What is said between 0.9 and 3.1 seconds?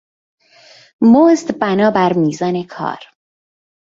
مزد بنابر میزان کار